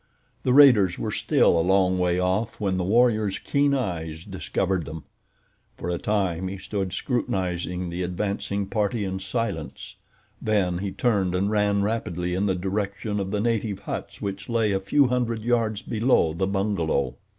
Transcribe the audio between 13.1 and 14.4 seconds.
of the native huts